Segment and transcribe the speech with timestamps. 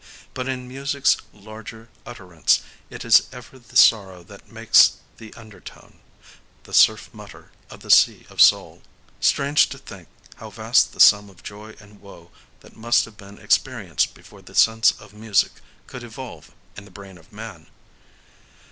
[0.33, 7.11] But in music's larger utterance it is ever the sorrow that makes the undertone,—the surf
[7.13, 8.81] mutter of the Sea of Soul….
[9.19, 13.37] Strange to think how vast the sum of joy and woe that must have been
[13.37, 15.51] experienced before the sense of music
[15.85, 17.67] could evolve in the brain of man!